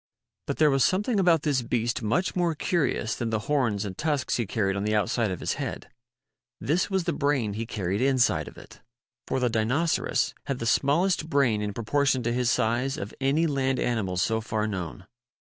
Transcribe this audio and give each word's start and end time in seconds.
But 0.47 0.57
there 0.57 0.71
was 0.71 0.83
something 0.83 1.19
about 1.19 1.43
this 1.43 1.61
beast 1.61 2.01
much 2.01 2.35
more 2.35 2.55
curious 2.55 3.13
than 3.13 3.29
the 3.29 3.41
horns 3.45 3.85
and 3.85 3.95
tusks 3.95 4.37
he 4.37 4.47
carried 4.47 4.71
89 4.71 4.81
90 4.81 4.81
MIGHTY 4.81 4.95
ANIMALS 4.95 5.17
on 5.19 5.23
the 5.25 5.29
outside 5.31 5.31
of 5.33 5.39
his 5.41 5.53
head. 5.53 5.87
This 6.59 6.89
was 6.89 7.03
the 7.03 7.13
brain 7.13 7.53
he 7.53 7.67
carried 7.67 8.01
inside 8.01 8.47
of 8.47 8.57
it. 8.57 8.81
For 9.27 9.39
the 9.39 9.47
Dinoceras 9.51 10.33
had 10.47 10.57
the 10.57 10.65
small 10.65 11.05
est 11.05 11.29
brain 11.29 11.61
in 11.61 11.71
proportion 11.71 12.23
to 12.23 12.33
his 12.33 12.49
size 12.49 12.97
of 12.97 13.13
any 13.21 13.45
land 13.45 13.79
animal 13.79 14.17
so 14.17 14.41
far 14.41 14.65
known. 14.65 15.05